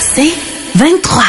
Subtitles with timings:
[0.00, 0.32] C'est
[0.76, 1.22] 23.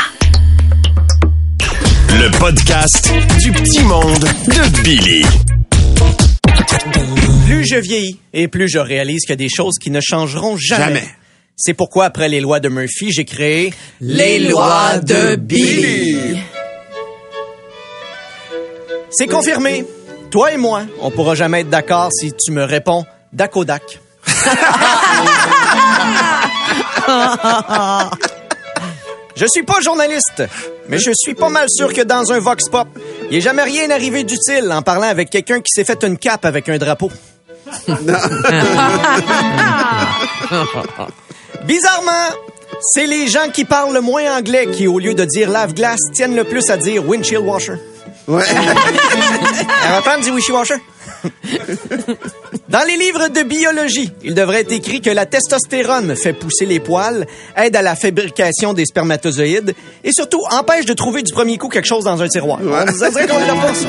[2.09, 5.25] Le podcast du petit monde de Billy.
[7.45, 10.57] Plus je vieillis et plus je réalise qu'il y a des choses qui ne changeront
[10.57, 10.85] jamais.
[10.85, 11.07] Jamais.
[11.55, 16.37] C'est pourquoi, après les lois de Murphy, j'ai créé Les lois de Billy.
[19.09, 19.85] C'est confirmé.
[20.29, 23.99] Toi et moi, on pourra jamais être d'accord si tu me réponds Dakodak.
[29.35, 30.43] Je suis pas journaliste,
[30.89, 32.87] mais je suis pas mal sûr que dans un vox pop,
[33.29, 36.43] il est jamais rien arrivé d'utile en parlant avec quelqu'un qui s'est fait une cape
[36.45, 37.11] avec un drapeau.
[41.65, 42.29] Bizarrement,
[42.81, 46.35] c'est les gens qui parlent le moins anglais qui, au lieu de dire lave-glace, tiennent
[46.35, 47.75] le plus à dire windshield washer.
[48.27, 48.43] Ouais.
[49.83, 50.81] À reprendre du wishy-washer.
[52.69, 56.79] Dans les livres de biologie, il devrait être écrit que la testostérone fait pousser les
[56.79, 59.73] poils, aide à la fabrication des spermatozoïdes
[60.03, 62.59] et surtout empêche de trouver du premier coup quelque chose dans un tiroir.
[62.61, 63.87] On ça dirait qu'on l'a pas, ça.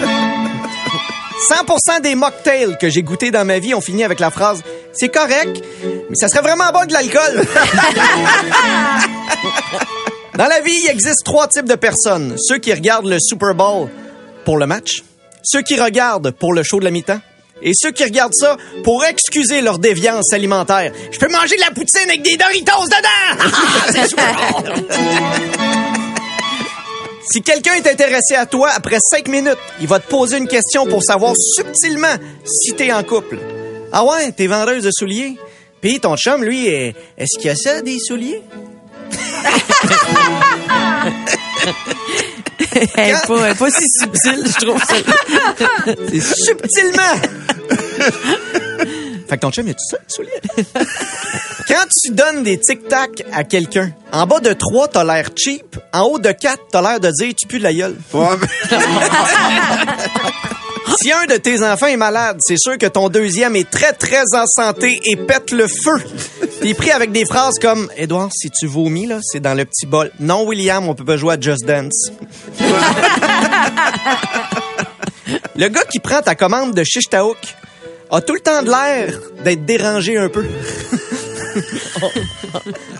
[1.51, 4.61] 100% des mocktails que j'ai goûtés dans ma vie ont fini avec la phrase
[4.93, 5.63] C'est correct,
[6.11, 7.43] mais ça serait vraiment bon de l'alcool.
[10.37, 12.37] Dans la vie, il existe trois types de personnes.
[12.39, 13.89] Ceux qui regardent le Super Bowl
[14.45, 15.03] pour le match,
[15.43, 17.21] ceux qui regardent pour le show de la mi-temps,
[17.63, 20.93] et ceux qui regardent ça pour excuser leur déviance alimentaire.
[21.11, 23.37] Je peux manger de la poutine avec des Doritos dedans!
[24.19, 24.73] Ah, Bowl!
[27.31, 30.87] Si quelqu'un est intéressé à toi, après cinq minutes, il va te poser une question
[30.87, 32.15] pour savoir subtilement
[32.47, 33.39] si t'es en couple.
[33.93, 35.37] Ah ouais, t'es vendeuse de souliers?
[35.83, 38.41] Puis ton chum, lui, est- est-ce qu'il y a ça, des souliers?
[42.97, 44.83] Elle est pas, elle est pas si subtile, je trouve.
[46.11, 47.17] C'est subtilement!
[49.29, 50.41] fait que ton chum, il a tout ça, des souliers?
[51.69, 55.77] Quand tu donnes des tic-tac à quelqu'un, en bas de 3, t'as l'air cheap.
[55.93, 57.97] En haut de 4, t'as l'air de dire tu pues de la gueule.
[58.15, 58.79] Ouais, mais-
[61.01, 64.23] Si un de tes enfants est malade, c'est sûr que ton deuxième est très, très
[64.35, 66.03] en santé et pète le feu.
[66.61, 69.87] T'es pris avec des phrases comme «Edouard, si tu vomis, là, c'est dans le petit
[69.87, 70.11] bol.
[70.19, 72.11] Non, William, on peut pas jouer à Just Dance.»
[75.57, 77.37] Le gars qui prend ta commande de shish taouk
[78.11, 80.47] a tout le temps de l'air d'être dérangé un peu.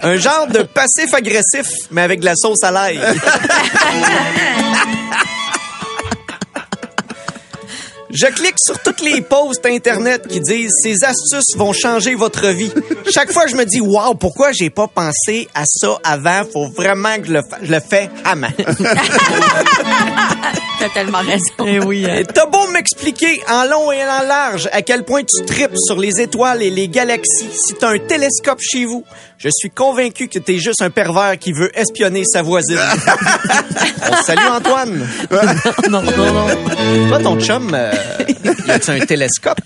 [0.03, 3.01] un genre de passif agressif, mais avec de la sauce à l'ail.
[8.11, 12.73] Je clique sur toutes les posts internet qui disent ces astuces vont changer votre vie.
[13.13, 16.43] Chaque fois, je me dis waouh, pourquoi j'ai pas pensé à ça avant?
[16.51, 18.49] Faut vraiment que je le, fa- je le fais à main.
[20.81, 21.53] T'as tellement raison.
[21.67, 22.07] Eh oui.
[22.09, 25.99] Et T'as beau m'expliquer en long et en large à quel point tu tripes sur
[25.99, 27.49] les étoiles et les galaxies.
[27.53, 29.05] Si t'as un télescope chez vous,
[29.39, 32.79] je suis convaincu que t'es juste un pervers qui veut espionner sa voisine.
[34.11, 35.09] On salue Antoine.
[35.91, 36.47] non, non, non.
[37.09, 37.93] Toi, ton chum, euh,
[38.67, 39.61] y a-tu un télescope?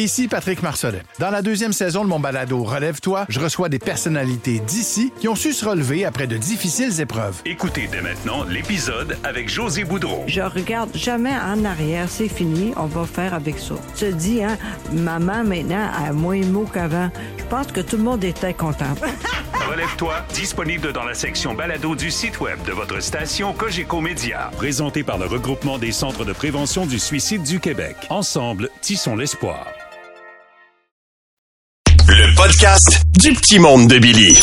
[0.00, 1.02] Ici Patrick Marcelet.
[1.18, 5.34] Dans la deuxième saison de mon balado Relève-toi, je reçois des personnalités d'ici qui ont
[5.34, 7.42] su se relever après de difficiles épreuves.
[7.44, 10.22] Écoutez dès maintenant l'épisode avec José Boudreau.
[10.26, 13.74] Je regarde jamais en arrière, c'est fini, on va faire avec ça.
[13.94, 14.56] Tu te dis, hein,
[14.90, 17.10] maman maintenant a moins de mots qu'avant.
[17.36, 18.94] Je pense que tout le monde était content.
[19.70, 24.50] Relève-toi, disponible dans la section balado du site web de votre station Cogeco Média.
[24.56, 27.94] Présenté par le regroupement des centres de prévention du suicide du Québec.
[28.10, 29.68] Ensemble, tissons l'espoir.
[32.08, 34.40] Le podcast du petit monde de Billy.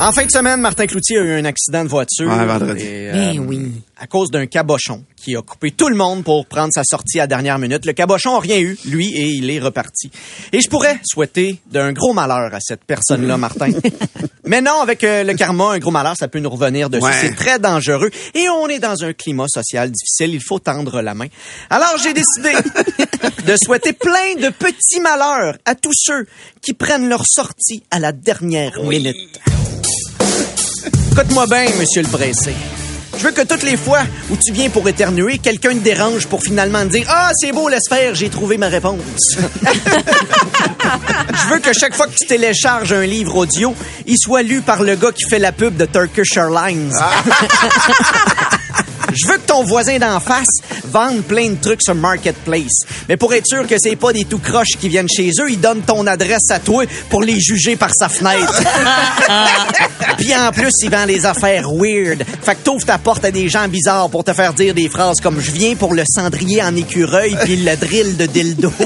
[0.00, 2.28] En fin de semaine, Martin Cloutier a eu un accident de voiture.
[2.28, 2.84] Ouais, vendredi.
[2.84, 3.72] Et, Ben oui.
[3.96, 7.28] À cause d'un cabochon qui a coupé tout le monde pour prendre sa sortie à
[7.28, 7.86] dernière minute.
[7.86, 10.10] Le cabochon a rien eu, lui, et il est reparti.
[10.52, 13.70] Et je pourrais souhaiter d'un gros malheur à cette personne-là, Martin.
[14.44, 17.04] Mais non, avec euh, le karma, un gros malheur, ça peut nous revenir dessus.
[17.04, 17.12] Ouais.
[17.20, 18.10] C'est très dangereux.
[18.34, 20.34] Et on est dans un climat social difficile.
[20.34, 21.28] Il faut tendre la main.
[21.70, 22.52] Alors, j'ai décidé
[23.46, 26.26] de souhaiter plein de petits malheurs à tous ceux
[26.60, 29.40] qui prennent leur sortie à la dernière minute.
[31.12, 32.54] Écoute-moi bien, monsieur le pressé.
[33.16, 34.00] Je veux que toutes les fois
[34.30, 37.68] où tu viens pour éternuer, quelqu'un te dérange pour finalement te dire Ah, c'est beau,
[37.68, 39.36] laisse faire, j'ai trouvé ma réponse.
[41.34, 43.74] Je veux que chaque fois que tu télécharges un livre audio,
[44.06, 46.92] il soit lu par le gars qui fait la pub de Turkish Airlines.
[49.12, 50.56] Je veux que ton voisin d'en face
[50.94, 52.84] vende plein de trucs sur Marketplace.
[53.08, 55.60] Mais pour être sûr que c'est pas des tout croches qui viennent chez eux, ils
[55.60, 58.62] donnent ton adresse à toi pour les juger par sa fenêtre.
[60.18, 62.24] Puis en plus, ils vendent des affaires weird.
[62.42, 65.20] Fait que t'ouvres ta porte à des gens bizarres pour te faire dire des phrases
[65.20, 68.72] comme «Je viens pour le cendrier en écureuil puis le drill de dildo».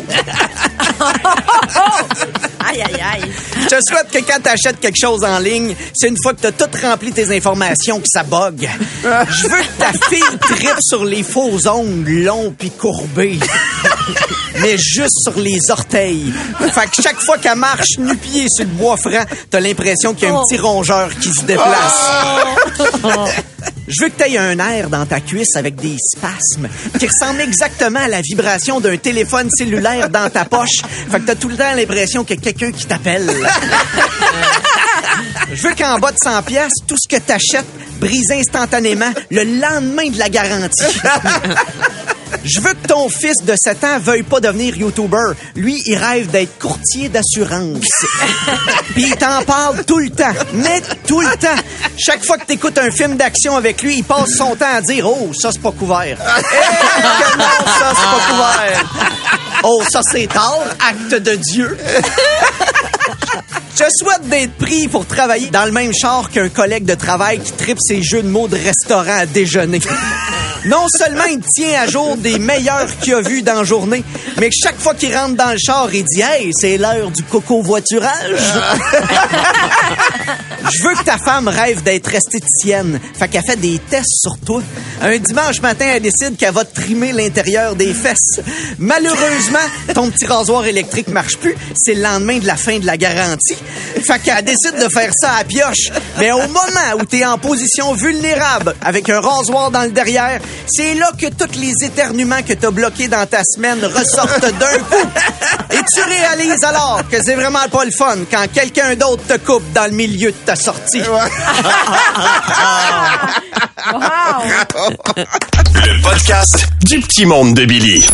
[2.68, 3.32] Aïe, aïe, aïe.
[3.70, 6.52] Je te souhaite que quand t'achètes quelque chose en ligne, c'est une fois que t'as
[6.52, 8.68] tout rempli tes informations que ça bug.
[9.02, 13.38] Je veux que ta fille tripe sur les faux ongles longs puis courbés.
[14.60, 16.32] Mais juste sur les orteils.
[16.72, 20.30] Fait que chaque fois qu'elle marche nu-pied sur le bois franc, t'as l'impression qu'il y
[20.30, 22.10] a un petit rongeur qui se déplace.
[23.88, 26.68] Je veux que tu aies un air dans ta cuisse avec des spasmes
[26.98, 30.82] qui ressemble exactement à la vibration d'un téléphone cellulaire dans ta poche.
[31.10, 33.26] Fait que t'as tout le temps l'impression qu'il y a quelqu'un qui t'appelle.
[35.52, 37.64] Je veux qu'en bas de 100 pièces, tout ce que t'achètes
[37.98, 40.82] brise instantanément le lendemain de la garantie.
[42.48, 45.34] Je veux que ton fils de 7 ans veuille pas devenir YouTuber.
[45.54, 47.84] Lui, il rêve d'être courtier d'assurance.
[48.94, 50.32] Puis il t'en parle tout le temps.
[50.54, 51.62] Mais tout le temps.
[51.98, 55.06] Chaque fois que t'écoutes un film d'action avec lui, il passe son temps à dire
[55.08, 56.16] «Oh, ça, c'est pas couvert.
[56.18, 57.44] Eh, que non,
[57.78, 58.84] ça, c'est pas couvert?
[59.64, 60.64] Oh, ça, c'est tard.
[60.88, 61.76] Acte de Dieu.
[63.76, 67.52] Je souhaite d'être pris pour travailler dans le même char qu'un collègue de travail qui
[67.52, 69.80] tripe ses jeux de mots de restaurant à déjeuner.
[70.64, 74.02] Non seulement il tient à jour des meilleurs qu'il a vus dans la journée,
[74.38, 78.12] mais chaque fois qu'il rentre dans le char, il dit Hey, c'est l'heure du coco-voiturage.
[80.70, 83.00] Je veux que ta femme rêve d'être esthéticienne.
[83.18, 84.62] Fait qu'elle fait des tests sur toi.
[85.00, 88.40] Un dimanche matin, elle décide qu'elle va trimer l'intérieur des fesses.
[88.78, 89.58] Malheureusement,
[89.94, 91.56] ton petit rasoir électrique marche plus.
[91.74, 93.56] C'est le lendemain de la fin de la garantie.
[94.04, 95.90] Fait qu'elle décide de faire ça à pioche.
[96.18, 100.94] Mais au moment où t'es en position vulnérable, avec un rasoir dans le derrière, c'est
[100.94, 105.08] là que tous les éternuements que t'as bloqués dans ta semaine ressortent d'un coup.
[105.70, 109.72] Et tu réalises alors que c'est vraiment pas le fun quand quelqu'un d'autre te coupe
[109.72, 111.02] dans le milieu de ta sortie.
[115.74, 118.04] Le podcast du petit monde de Billy.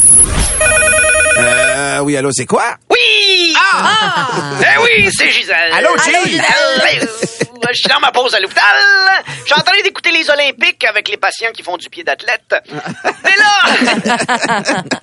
[1.39, 2.77] Euh, oui, allô, c'est quoi?
[2.91, 3.55] Oui!
[3.57, 4.29] Ah!
[4.61, 5.73] Eh oui, c'est Gisèle.
[5.73, 5.91] Allô.
[6.05, 7.09] Gisèle.
[7.73, 8.65] Je suis dans ma pause à l'hôpital.
[9.41, 12.55] Je suis en train d'écouter les Olympiques avec les patients qui font du pied d'athlète.
[13.25, 13.75] Mais là!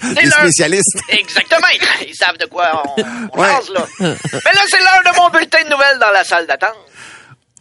[0.02, 0.98] C'est Les l'heure- spécialistes.
[1.10, 1.68] Exactement.
[1.74, 3.02] Ils, ils savent de quoi on,
[3.34, 3.48] on Ouais.
[3.50, 3.86] jase, là.
[4.00, 4.08] Mais
[4.54, 6.76] là, c'est l'heure de mon bulletin de nouvelles dans la salle d'attente.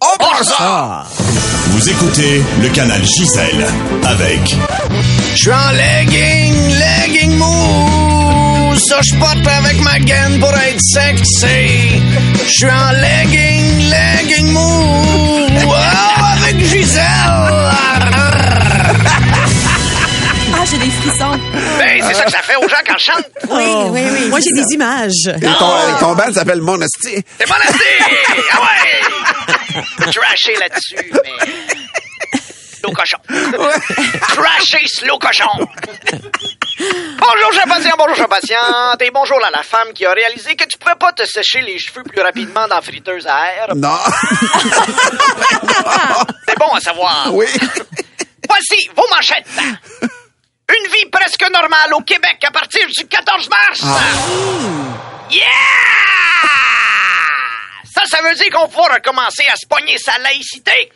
[0.03, 1.05] On part ça!
[1.73, 3.67] Vous écoutez le canal Gisèle
[4.07, 4.41] avec
[5.35, 8.75] Je suis en legging, legging mou.
[8.89, 12.01] Ça, je porte avec ma gaine pour être sexy.
[12.47, 13.60] Je suis en legging,
[14.57, 15.75] Oh,
[16.33, 17.05] avec Gisèle.
[20.53, 21.39] Ah, j'ai des frissons.
[21.79, 23.25] Ben, c'est ça que ça fait aux gens quand je chante.
[23.51, 24.29] Oui, oui, oui.
[24.29, 25.29] Moi, j'ai des images.
[25.37, 27.25] Et ton, ton band s'appelle Monastie.
[27.39, 27.99] C'est mon assez!
[28.53, 29.83] Ah ouais!
[30.13, 32.41] Trasher là-dessus, mais...
[32.81, 33.19] Slow cochon.
[34.21, 35.67] Trasher slow cochon.
[36.81, 39.03] Bonjour, patient, bonjour, patiente.
[39.03, 41.79] Et bonjour à la femme qui a réalisé que tu pourrais pas te sécher les
[41.79, 43.75] cheveux plus rapidement dans la friteuse à air.
[43.77, 43.99] Non.
[46.49, 47.29] C'est bon à savoir.
[47.33, 47.47] Oui.
[48.49, 49.47] Voici vos manchettes.
[50.01, 53.83] Une vie presque normale au Québec à partir du 14 mars.
[55.31, 55.43] Yeah!
[57.95, 60.93] Ça, ça veut dire qu'on va recommencer à se pogner sa laïcité.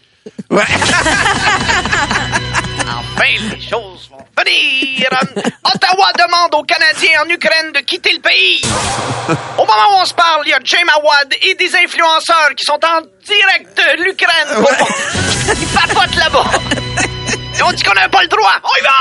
[0.51, 0.63] Ouais.
[2.87, 3.25] Enfin,
[3.57, 5.09] les choses vont venir.
[5.65, 8.61] Ottawa demande aux Canadiens en Ukraine de quitter le pays.
[9.59, 12.65] Au moment où on se parle, il y a James Awad et des influenceurs qui
[12.65, 14.49] sont en direct de l'Ukraine.
[14.57, 14.71] pour-
[15.61, 16.45] Ils papotent là-bas.
[17.59, 18.61] Et on dit qu'on n'a pas le droit.
[18.65, 18.93] On y va!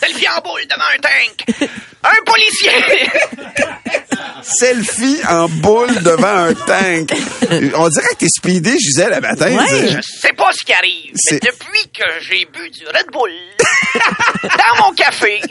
[0.00, 1.68] Selfie en boule devant un tank.
[2.04, 3.10] Un policier.
[4.42, 7.12] Selfie en boule devant un tank.
[7.76, 9.64] On dirait que t'es speedé, Gisèle, le matin.
[9.68, 13.30] Je sais pas ce qui arrive, mais depuis que j'ai bu du Red Bull
[14.42, 15.40] dans mon café,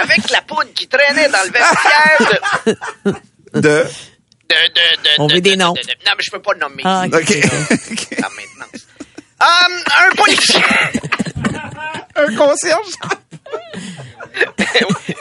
[0.00, 2.38] avec la poudre qui traînait dans le vestiaire de...
[3.60, 3.60] De...
[3.60, 5.72] de, de, de On de- veut des de- noms.
[5.72, 6.82] de- de- non, mais je peux pas le nommer.
[6.84, 7.30] Ah, OK.
[8.18, 8.86] La maintenance.
[9.40, 10.62] Hum, un policier.
[12.16, 12.92] un concierge.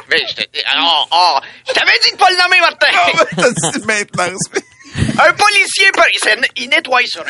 [0.10, 0.45] mais je te-
[0.79, 2.88] oh, oh, je t'avais dit de pas le nommer, Martin.
[2.93, 4.43] Ah, ouais, t'as dit maintenance.
[5.17, 5.91] Un policier,
[6.55, 7.25] il, nettoie sur un.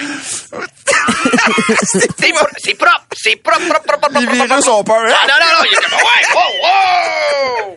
[1.83, 4.19] c'est pro- c'est propre, c'est propre, propre, propre, propre.
[4.19, 5.01] Les propre, virus ont peur.
[5.05, 5.13] hein?
[5.21, 7.75] Ah, non, non, non, il ouais, wow, wow!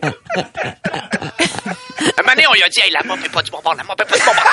[2.01, 3.75] Un moment donné, on lui a dit, hey, la mop est pas du bon bord,
[3.75, 4.43] la mop est pas du bon bord.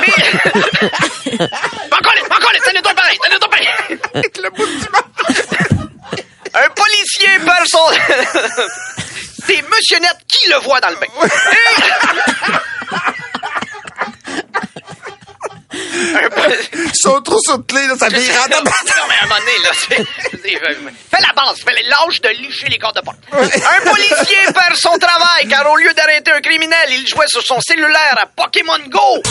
[0.00, 1.38] Mais.
[1.90, 3.68] M'en colle, ça nettoie pareil, ça nettoie pareil.
[4.14, 5.08] Avec le bout du bord.
[6.54, 7.90] Un policier perd son.
[9.46, 11.06] C'est Monsieur Net qui le voit dans le bain.
[16.74, 18.70] Ils sont trop soutenus, là, ça vire en non, mais
[19.20, 20.04] à un moment donné, là, c'est-
[21.10, 23.18] fais la base, fais l'âge de licher les cordes de porte.
[23.32, 27.60] Un policier perd son travail car au lieu d'arrêter un criminel, il jouait sur son
[27.60, 29.22] cellulaire à Pokémon Go.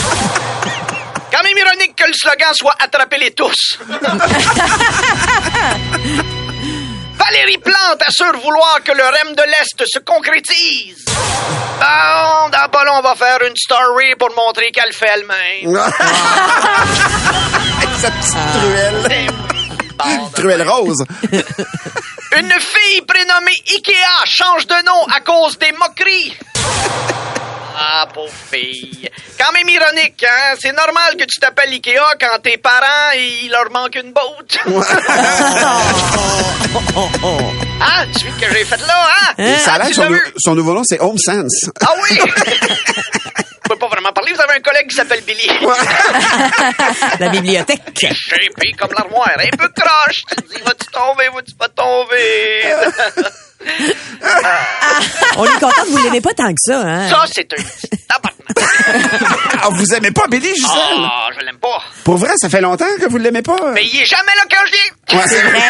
[1.32, 3.78] Quand même ironique que le slogan soit Attrapez-les tous.
[7.24, 11.04] Valérie Plante assure vouloir que le REM de l'Est se concrétise.
[11.06, 15.72] Bon, dans pas long, on va faire une story pour montrer qu'elle fait elle-même.
[18.00, 19.30] Sa petite truelle.
[20.34, 21.04] Truelle rose.
[22.36, 26.36] Une fille prénommée Ikea change de nom à cause des moqueries.
[27.84, 29.10] Ah, pauvre fille.
[29.38, 30.54] Quand même ironique, hein?
[30.60, 34.56] C'est normal que tu t'appelles Ikea quand tes parents, il leur manque une botte.
[37.80, 39.34] ah, tu vois que j'ai fait là, hein?
[39.38, 41.70] Et ça a Ah, l'air son, nou- son nouveau nom, c'est Home Sense.
[41.80, 42.18] Ah oui!
[43.80, 45.48] Pas vraiment parler, vous avez un collègue qui s'appelle Billy.
[47.20, 48.06] La bibliothèque.
[48.12, 50.22] Shapé comme l'armoire, un peu croche.
[50.28, 52.62] Tu te dis, vas-tu tomber, vas-tu pas tomber?
[55.36, 57.08] On est content que vous l'aimez pas tant que ça, hein?
[57.08, 57.56] Ça, c'est un.
[59.62, 60.68] Ah, vous aimez pas Billy, Gisèle?
[61.04, 61.80] Ah, je l'aime pas.
[62.04, 63.72] Pour vrai, ça fait longtemps que vous l'aimez pas?
[63.72, 65.18] Mais il est jamais là quand je viens.
[65.18, 65.60] Ouais, c'est vrai.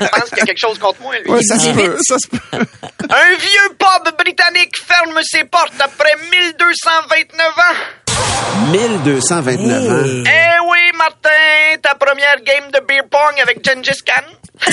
[0.00, 1.30] Je pense qu'il y a quelque chose contre moi, lui.
[1.30, 2.38] Ouais, ça se peut, ça se peut.
[2.52, 8.70] Un vieux pub britannique ferme ses portes après 1229 ans.
[8.70, 10.24] 1229 ans.
[10.26, 14.26] Eh oui, Martin, ta première game de beer pong avec Gengis Khan.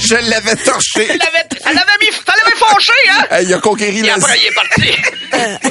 [0.00, 1.06] Je l'avais torché.
[1.06, 3.24] Ça l'avait ça l'avait mis, l'avait fâché, hein?
[3.30, 4.14] Hey, il a conquéri Et la...
[4.14, 4.96] après, il est parti.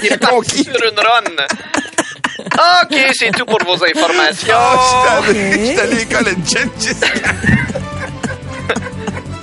[0.05, 1.45] Il est parti sur une run.
[2.83, 4.53] OK, c'est tout pour vos informations.
[4.53, 6.95] Ah, j'étais allé- j'étais à l'école de Gengis.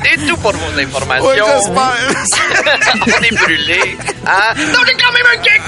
[0.04, 1.28] C'est tout pour vos informations.
[1.28, 1.40] Ouais.
[3.06, 3.97] On est brûlés.
[4.26, 4.54] Hein?
[4.73, 5.61] Non, j'ai quand même un kick!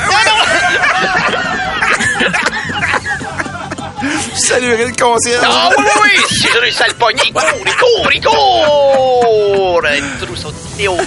[4.35, 5.45] Je saluerai le concierge.
[5.49, 6.11] Ah oui, oui, oui!
[6.29, 9.81] Si je réussis à le pogner, il court, il court, il court!
[10.77, 11.05] Thé au vent.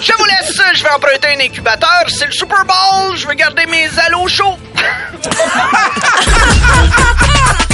[0.00, 2.04] Je vous laisse, je vais emprunter un incubateur.
[2.08, 4.58] C'est le Super Bowl, je veux garder mes allos chauds.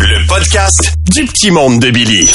[0.00, 2.30] Le podcast du petit monde de Billy.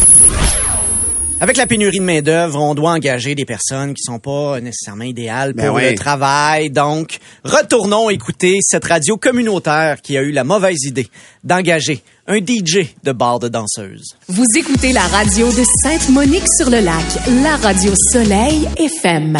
[1.39, 5.53] Avec la pénurie de main-d'œuvre, on doit engager des personnes qui sont pas nécessairement idéales
[5.53, 5.89] Ben pour oui.
[5.89, 6.69] le travail.
[6.69, 11.07] Donc, retournons écouter cette radio communautaire qui a eu la mauvaise idée
[11.43, 14.15] d'engager un DJ de bar de danseuse.
[14.27, 17.05] Vous écoutez la radio de Sainte-Monique-sur-le-Lac,
[17.43, 19.37] la radio Soleil FM.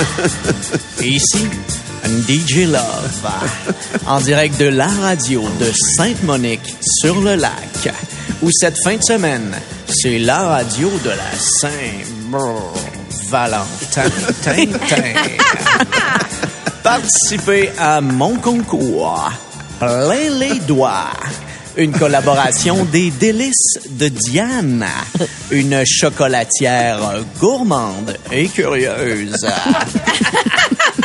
[1.00, 1.48] Et ici,
[2.28, 3.26] DJ Love,
[4.06, 7.88] en direct de la radio de Sainte-Monique sur le lac,
[8.42, 9.54] où cette fin de semaine,
[9.88, 11.30] c'est la radio de la
[11.60, 14.10] Saint-Valentin.
[14.42, 15.12] Tin, tin.
[16.82, 19.30] Participez à mon concours.
[19.78, 21.10] Plein les doigts.
[21.76, 24.86] Une collaboration des délices de Diane,
[25.50, 29.46] une chocolatière gourmande et curieuse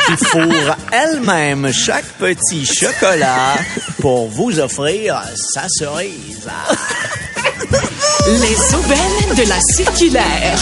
[0.06, 3.56] qui fourre elle-même chaque petit chocolat
[4.00, 5.22] pour vous offrir
[5.54, 6.48] sa cerise.
[8.26, 10.58] Les aubaines de la circulaire.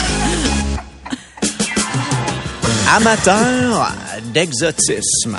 [2.94, 3.92] Amateur
[4.32, 5.36] d'exotisme.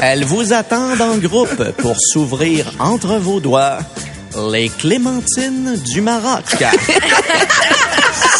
[0.00, 3.78] Elle vous attend en groupe pour s'ouvrir entre vos doigts
[4.50, 6.44] les clémentines du Maroc.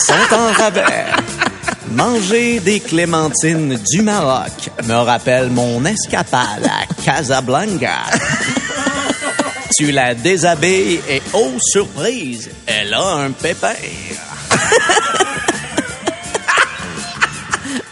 [0.07, 1.07] Sont en rabais.
[1.91, 7.99] Manger des clémentines du Maroc me rappelle mon escapade à Casablanca.
[9.77, 13.75] Tu la déshabilles et, oh surprise, elle a un pépin.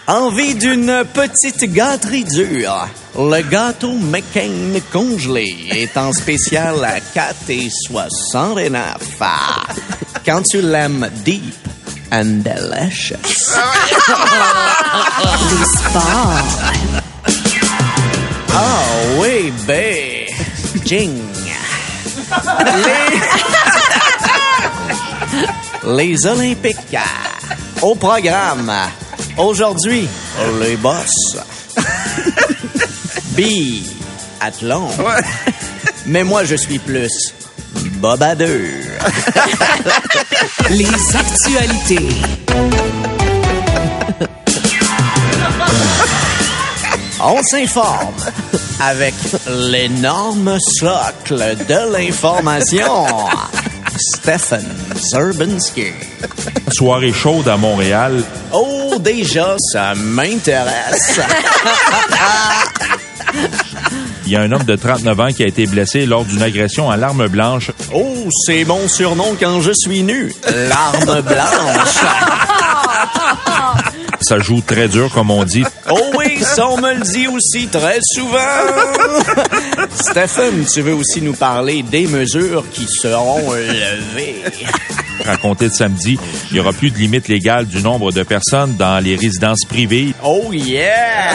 [0.06, 2.88] Envie d'une petite gâterie dure.
[3.14, 8.74] Le gâteau McCain congelé est en spécial à 4,69.
[9.20, 9.64] Ah,
[10.24, 11.54] Quand tu l'aimes deep
[12.10, 13.16] and delicious.
[15.50, 16.72] Les sports.
[18.54, 18.82] Ah
[19.18, 20.26] oui, ben,
[20.86, 21.20] Jing.
[25.84, 26.04] Les...
[26.12, 26.96] Les Olympiques.
[27.82, 28.72] Au programme.
[29.36, 30.08] Aujourd'hui,
[30.60, 31.36] les boss.
[33.36, 33.82] B.
[34.40, 34.88] Athlon.
[36.06, 37.32] Mais moi, je suis plus
[38.00, 38.48] bobadeur.
[40.70, 42.08] Les actualités.
[47.24, 48.14] On s'informe
[48.80, 49.14] avec
[49.48, 53.06] l'énorme socle de l'information.
[53.96, 54.66] Stephen
[55.12, 55.92] Zerbinski.
[56.72, 58.24] Soirée chaude à Montréal.
[58.52, 61.20] Oh, déjà, ça m'intéresse.
[64.26, 66.90] Il y a un homme de 39 ans qui a été blessé lors d'une agression
[66.90, 67.70] à l'arme blanche.
[67.92, 70.32] Oh, c'est mon surnom quand je suis nu.
[70.68, 71.98] L'arme blanche.
[74.20, 75.64] Ça joue très dur, comme on dit.
[75.90, 78.38] Oh oui, ça on me le dit aussi très souvent.
[79.90, 84.42] Stephen, tu veux aussi nous parler des mesures qui seront levées.
[85.26, 86.18] À compter de samedi,
[86.50, 90.14] il n'y aura plus de limite légale du nombre de personnes dans les résidences privées.
[90.24, 91.32] Oh yeah!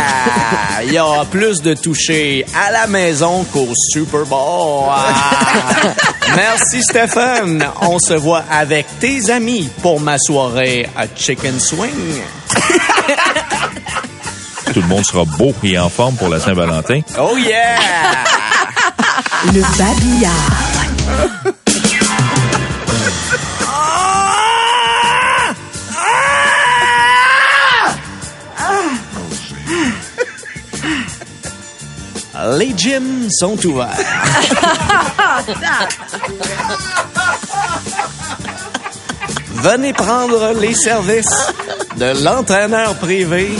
[0.86, 4.90] Il y aura plus de toucher à la maison qu'au Super Bowl.
[4.90, 5.94] Ah!
[6.36, 7.66] Merci Stephen.
[7.82, 12.22] On se voit avec tes amis pour ma soirée à Chicken Swing.
[14.74, 17.00] Tout le monde sera beau et en forme pour la Saint-Valentin.
[17.20, 17.78] Oh yeah!
[19.54, 21.57] Le babillard.
[32.56, 33.98] Les gyms sont ouverts.
[39.56, 41.52] Venez prendre les services
[41.98, 43.52] de l'entraîneur privé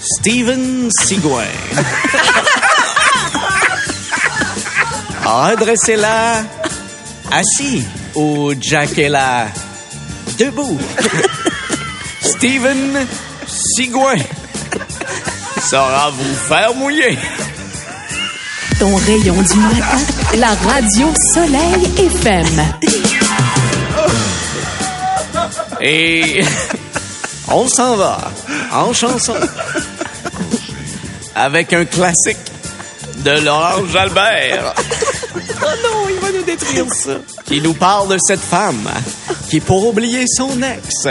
[0.00, 1.42] Steven Sigouin.
[5.24, 6.44] Redressez-la
[7.30, 7.84] assis
[8.14, 9.48] ou jackez-la
[10.38, 10.78] debout.
[12.22, 13.06] Steven
[13.46, 14.16] Sigouin
[15.60, 17.18] saura vous faire mouiller.
[18.78, 19.98] Ton rayon du matin.
[20.36, 22.74] La radio Soleil FM.
[25.80, 26.42] Et
[27.48, 28.30] on s'en va
[28.72, 29.34] en chanson
[31.34, 32.36] avec un classique
[33.24, 34.74] de Laurent Jalbert.
[34.74, 37.12] Oh non, il va nous détruire ça.
[37.46, 38.90] Qui nous parle de cette femme
[39.48, 41.08] qui, pour oublier son ex,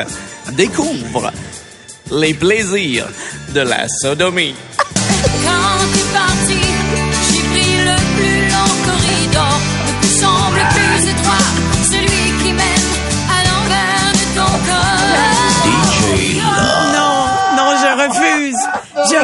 [0.52, 1.32] découvre
[2.12, 3.08] les plaisirs
[3.54, 4.56] de la sodomie.
[5.44, 6.05] Quand